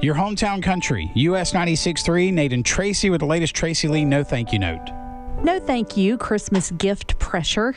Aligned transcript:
Your 0.00 0.14
hometown 0.14 0.62
country, 0.62 1.10
US 1.14 1.52
96.3, 1.52 2.32
Nate 2.32 2.52
and 2.52 2.64
Tracy 2.64 3.10
with 3.10 3.18
the 3.20 3.26
latest 3.26 3.54
Tracy 3.56 3.88
Lee 3.88 4.04
No 4.04 4.22
Thank 4.22 4.52
You 4.52 4.60
Note. 4.60 4.90
No 5.42 5.58
thank 5.58 5.96
you, 5.96 6.16
Christmas 6.16 6.70
gift 6.72 7.18
pressure. 7.18 7.74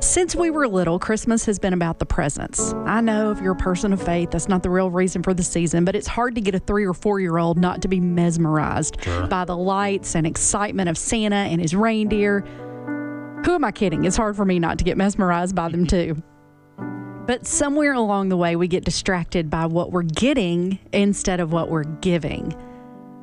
Since 0.00 0.36
we 0.36 0.50
were 0.50 0.68
little, 0.68 0.98
Christmas 1.00 1.44
has 1.46 1.58
been 1.58 1.72
about 1.72 1.98
the 1.98 2.06
presents. 2.06 2.72
I 2.86 3.00
know 3.00 3.32
if 3.32 3.40
you're 3.40 3.52
a 3.52 3.56
person 3.56 3.92
of 3.92 4.00
faith, 4.00 4.30
that's 4.30 4.48
not 4.48 4.62
the 4.62 4.70
real 4.70 4.88
reason 4.90 5.22
for 5.24 5.34
the 5.34 5.42
season, 5.42 5.84
but 5.84 5.96
it's 5.96 6.06
hard 6.06 6.36
to 6.36 6.40
get 6.40 6.54
a 6.54 6.60
three 6.60 6.86
or 6.86 6.94
four 6.94 7.18
year 7.18 7.38
old 7.38 7.58
not 7.58 7.82
to 7.82 7.88
be 7.88 7.98
mesmerized 8.00 8.96
Sure. 9.02 9.26
by 9.26 9.44
the 9.44 9.56
lights 9.56 10.14
and 10.14 10.26
excitement 10.28 10.88
of 10.88 10.96
Santa 10.96 11.34
and 11.36 11.60
his 11.60 11.74
reindeer. 11.74 12.40
Who 13.44 13.54
am 13.54 13.64
I 13.64 13.72
kidding? 13.72 14.04
It's 14.04 14.16
hard 14.16 14.36
for 14.36 14.44
me 14.44 14.58
not 14.60 14.78
to 14.78 14.84
get 14.84 14.96
mesmerized 14.96 15.54
by 15.56 15.68
them 15.70 15.86
too. 15.88 16.22
But 17.30 17.46
somewhere 17.46 17.92
along 17.92 18.30
the 18.30 18.36
way, 18.36 18.56
we 18.56 18.66
get 18.66 18.84
distracted 18.84 19.48
by 19.48 19.66
what 19.66 19.92
we're 19.92 20.02
getting 20.02 20.80
instead 20.92 21.38
of 21.38 21.52
what 21.52 21.68
we're 21.68 21.84
giving. 21.84 22.56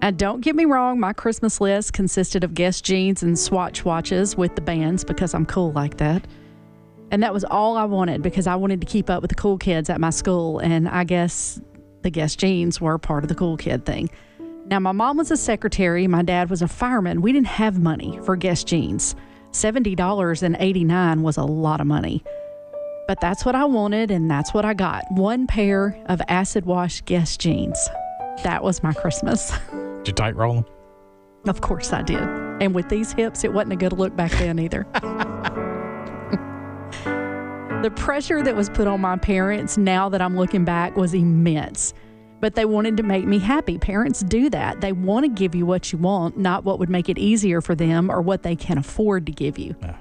And 0.02 0.18
don't 0.18 0.40
get 0.40 0.56
me 0.56 0.64
wrong, 0.64 0.98
my 0.98 1.12
Christmas 1.12 1.60
list 1.60 1.92
consisted 1.92 2.46
of 2.46 2.54
Guess 2.54 2.80
jeans 2.80 3.22
and 3.22 3.38
Swatch 3.38 3.84
watches 3.84 4.38
with 4.38 4.56
the 4.56 4.62
bands 4.62 5.04
because 5.04 5.34
I'm 5.34 5.46
cool 5.46 5.74
like 5.74 5.98
that. 5.98 6.26
And 7.12 7.22
that 7.22 7.34
was 7.34 7.44
all 7.44 7.76
I 7.76 7.84
wanted 7.84 8.22
because 8.22 8.48
I 8.48 8.56
wanted 8.56 8.80
to 8.80 8.88
keep 8.88 9.10
up 9.10 9.22
with 9.22 9.28
the 9.28 9.36
cool 9.36 9.58
kids 9.58 9.90
at 9.90 10.00
my 10.00 10.12
school. 10.12 10.60
And 10.60 10.88
I 10.88 11.04
guess 11.04 11.60
the 12.04 12.10
Guess 12.10 12.38
jeans 12.38 12.80
were 12.80 12.98
part 12.98 13.26
of 13.26 13.28
the 13.28 13.36
cool 13.36 13.58
kid 13.58 13.86
thing. 13.86 14.10
Now, 14.68 14.80
my 14.80 14.94
mom 14.94 15.18
was 15.18 15.32
a 15.32 15.38
secretary, 15.38 16.08
my 16.08 16.22
dad 16.22 16.50
was 16.50 16.62
a 16.62 16.70
fireman. 16.70 17.22
We 17.22 17.34
didn't 17.34 17.48
have 17.48 17.78
money 17.78 18.22
for 18.24 18.38
Guess 18.38 18.64
jeans. 18.64 19.18
$70.89 19.52 21.22
was 21.24 21.36
a 21.36 21.44
lot 21.44 21.82
of 21.82 21.88
money. 21.88 22.24
But 23.08 23.22
that's 23.22 23.46
what 23.46 23.56
I 23.56 23.64
wanted, 23.66 24.12
and 24.12 24.30
that's 24.30 24.54
what 24.54 24.66
I 24.66 24.74
got. 24.74 25.10
One 25.12 25.48
pair 25.48 25.98
of 26.08 26.22
acid 26.28 26.66
wash 26.66 27.02
Guess 27.02 27.38
jeans. 27.38 27.90
That 28.44 28.64
was 28.64 28.84
my 28.84 28.92
Christmas. 28.94 29.52
Did 29.72 30.10
you 30.10 30.14
tight 30.14 30.36
roll 30.36 30.56
them? 30.56 30.66
Of 31.48 31.62
course 31.62 31.94
I 31.94 32.02
did. 32.02 32.22
And 32.62 32.76
with 32.76 32.90
these 32.90 33.14
hips, 33.14 33.46
it 33.46 33.54
wasn't 33.54 33.74
a 33.74 33.76
good 33.78 33.94
look 33.94 34.16
back 34.16 34.32
then 34.32 34.60
either. 34.60 34.86
the 37.82 37.92
pressure 37.96 38.44
that 38.44 38.56
was 38.56 38.70
put 38.70 38.88
on 38.88 39.00
my 39.00 39.18
parents 39.18 39.78
now 39.78 40.10
that 40.10 40.22
I'm 40.22 40.36
looking 40.36 40.66
back 40.66 40.98
was 40.98 41.14
immense. 41.14 41.94
But 42.42 42.56
they 42.56 42.66
wanted 42.66 42.98
to 42.98 43.04
make 43.04 43.26
me 43.26 43.40
happy. 43.40 43.78
Parents 43.78 44.22
do 44.22 44.50
that. 44.50 44.82
They 44.82 44.92
want 44.92 45.24
to 45.24 45.30
give 45.30 45.56
you 45.56 45.66
what 45.66 45.94
you 45.94 45.98
want, 45.98 46.38
not 46.38 46.66
what 46.66 46.80
would 46.80 46.90
make 46.90 47.08
it 47.08 47.18
easier 47.18 47.62
for 47.62 47.74
them 47.74 48.12
or 48.12 48.22
what 48.22 48.44
they 48.44 48.56
can 48.56 48.78
afford 48.78 49.26
to 49.28 49.32
give 49.32 49.58
you. 49.58 49.76
Yeah. 49.82 49.98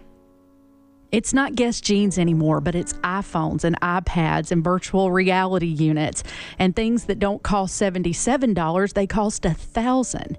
It's 1.13 1.33
not 1.33 1.55
Guess 1.55 1.81
Jeans 1.81 2.19
anymore, 2.19 2.61
but 2.61 2.75
it's 2.75 2.93
iPhones 2.95 3.63
and 3.65 3.81
iPads 3.81 4.51
and 4.51 4.63
virtual 4.63 5.13
reality 5.13 5.67
units 5.67 6.25
and 6.59 6.75
things 6.75 7.05
that 7.05 7.19
don't 7.19 7.43
cost 7.43 7.81
$77, 7.81 8.93
they 8.93 9.07
cost 9.07 9.45
a 9.45 9.55
thousand. 9.55 10.37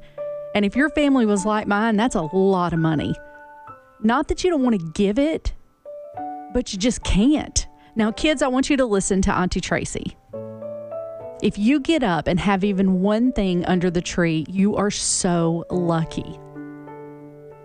And 0.53 0.65
if 0.65 0.75
your 0.75 0.89
family 0.89 1.25
was 1.25 1.45
like 1.45 1.67
mine, 1.67 1.95
that's 1.95 2.15
a 2.15 2.21
lot 2.21 2.73
of 2.73 2.79
money. 2.79 3.13
Not 4.01 4.27
that 4.27 4.43
you 4.43 4.49
don't 4.49 4.63
want 4.63 4.79
to 4.79 4.91
give 4.93 5.17
it, 5.17 5.53
but 6.53 6.73
you 6.73 6.79
just 6.79 7.03
can't. 7.03 7.65
Now, 7.95 8.11
kids, 8.11 8.41
I 8.41 8.47
want 8.47 8.69
you 8.69 8.77
to 8.77 8.85
listen 8.85 9.21
to 9.23 9.33
Auntie 9.33 9.61
Tracy. 9.61 10.17
If 11.41 11.57
you 11.57 11.79
get 11.79 12.03
up 12.03 12.27
and 12.27 12.39
have 12.39 12.63
even 12.63 13.01
one 13.01 13.31
thing 13.31 13.65
under 13.65 13.89
the 13.89 14.01
tree, 14.01 14.45
you 14.49 14.75
are 14.75 14.91
so 14.91 15.65
lucky. 15.69 16.39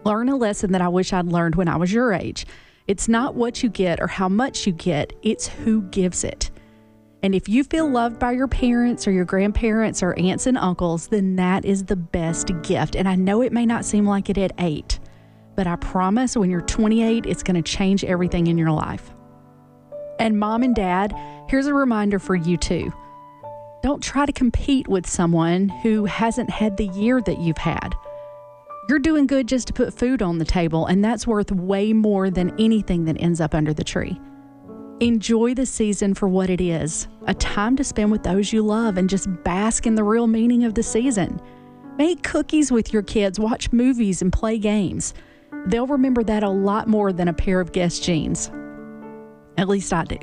Learn 0.04 0.28
a 0.28 0.36
lesson 0.36 0.72
that 0.72 0.82
I 0.82 0.88
wish 0.88 1.12
I'd 1.12 1.26
learned 1.26 1.56
when 1.56 1.68
I 1.68 1.76
was 1.76 1.92
your 1.92 2.12
age. 2.12 2.46
It's 2.86 3.08
not 3.08 3.34
what 3.34 3.62
you 3.62 3.68
get 3.68 4.00
or 4.00 4.06
how 4.06 4.28
much 4.28 4.66
you 4.66 4.72
get, 4.72 5.12
it's 5.22 5.46
who 5.46 5.82
gives 5.82 6.24
it. 6.24 6.50
And 7.22 7.34
if 7.34 7.48
you 7.48 7.62
feel 7.62 7.88
loved 7.88 8.18
by 8.18 8.32
your 8.32 8.48
parents 8.48 9.06
or 9.06 9.12
your 9.12 9.24
grandparents 9.24 10.02
or 10.02 10.18
aunts 10.18 10.46
and 10.46 10.58
uncles, 10.58 11.06
then 11.06 11.36
that 11.36 11.64
is 11.64 11.84
the 11.84 11.94
best 11.94 12.50
gift. 12.62 12.96
And 12.96 13.08
I 13.08 13.14
know 13.14 13.42
it 13.42 13.52
may 13.52 13.64
not 13.64 13.84
seem 13.84 14.04
like 14.04 14.28
it 14.28 14.38
at 14.38 14.52
eight, 14.58 14.98
but 15.54 15.68
I 15.68 15.76
promise 15.76 16.36
when 16.36 16.50
you're 16.50 16.62
28, 16.62 17.26
it's 17.26 17.44
going 17.44 17.62
to 17.62 17.70
change 17.70 18.02
everything 18.04 18.48
in 18.48 18.58
your 18.58 18.72
life. 18.72 19.12
And 20.18 20.40
mom 20.40 20.64
and 20.64 20.74
dad, 20.74 21.14
here's 21.48 21.66
a 21.66 21.74
reminder 21.74 22.18
for 22.18 22.34
you 22.34 22.56
too. 22.56 22.92
Don't 23.84 24.02
try 24.02 24.26
to 24.26 24.32
compete 24.32 24.88
with 24.88 25.08
someone 25.08 25.68
who 25.68 26.04
hasn't 26.04 26.50
had 26.50 26.76
the 26.76 26.86
year 26.88 27.20
that 27.20 27.38
you've 27.38 27.58
had. 27.58 27.94
You're 28.88 28.98
doing 28.98 29.28
good 29.28 29.46
just 29.46 29.68
to 29.68 29.72
put 29.72 29.94
food 29.94 30.22
on 30.22 30.38
the 30.38 30.44
table, 30.44 30.86
and 30.86 31.04
that's 31.04 31.24
worth 31.24 31.52
way 31.52 31.92
more 31.92 32.30
than 32.30 32.58
anything 32.58 33.04
that 33.04 33.20
ends 33.20 33.40
up 33.40 33.54
under 33.54 33.72
the 33.72 33.84
tree. 33.84 34.20
Enjoy 34.98 35.54
the 35.54 35.66
season 35.66 36.14
for 36.14 36.28
what 36.28 36.50
it 36.50 36.60
is 36.60 37.06
a 37.26 37.34
time 37.34 37.76
to 37.76 37.84
spend 37.84 38.10
with 38.10 38.24
those 38.24 38.52
you 38.52 38.62
love 38.62 38.98
and 38.98 39.08
just 39.08 39.28
bask 39.44 39.86
in 39.86 39.94
the 39.94 40.02
real 40.02 40.26
meaning 40.26 40.64
of 40.64 40.74
the 40.74 40.82
season. 40.82 41.40
Make 41.96 42.24
cookies 42.24 42.72
with 42.72 42.92
your 42.92 43.02
kids, 43.02 43.38
watch 43.38 43.72
movies, 43.72 44.20
and 44.20 44.32
play 44.32 44.58
games. 44.58 45.14
They'll 45.66 45.86
remember 45.86 46.24
that 46.24 46.42
a 46.42 46.50
lot 46.50 46.88
more 46.88 47.12
than 47.12 47.28
a 47.28 47.32
pair 47.32 47.60
of 47.60 47.70
Guess 47.70 48.00
jeans. 48.00 48.50
At 49.56 49.68
least 49.68 49.92
I 49.92 50.04
do. 50.04 50.18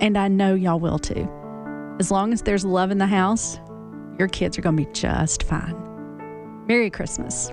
And 0.00 0.18
I 0.18 0.26
know 0.26 0.54
y'all 0.54 0.80
will 0.80 0.98
too. 0.98 1.28
As 2.00 2.10
long 2.10 2.32
as 2.32 2.42
there's 2.42 2.64
love 2.64 2.90
in 2.90 2.98
the 2.98 3.06
house, 3.06 3.58
your 4.18 4.28
kids 4.28 4.58
are 4.58 4.62
going 4.62 4.76
to 4.76 4.84
be 4.84 4.92
just 4.92 5.44
fine. 5.44 5.76
Merry 6.66 6.90
Christmas. 6.90 7.52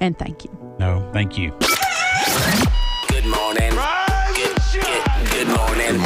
And 0.00 0.18
thank 0.18 0.44
you. 0.44 0.76
No, 0.78 1.08
thank 1.12 1.36
you. 1.38 1.50
Good 3.08 3.26
morning. 3.26 3.72
Good, 4.34 4.56
good, 4.72 5.30
good 5.32 5.48
morning. 5.48 6.00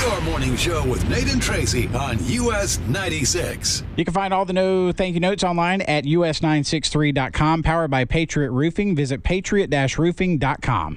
Your 0.00 0.20
morning 0.22 0.56
show 0.56 0.86
with 0.86 1.08
Nate 1.08 1.32
and 1.32 1.42
Tracy 1.42 1.88
on 1.88 2.18
US 2.20 2.78
96. 2.88 3.82
You 3.96 4.04
can 4.04 4.14
find 4.14 4.32
all 4.32 4.44
the 4.44 4.52
no 4.52 4.92
thank 4.92 5.14
you 5.14 5.20
notes 5.20 5.42
online 5.42 5.82
at 5.82 6.04
us963.com, 6.04 7.62
powered 7.62 7.90
by 7.90 8.04
Patriot 8.04 8.50
Roofing. 8.50 8.94
Visit 8.94 9.22
patriot-roofing.com. 9.22 10.94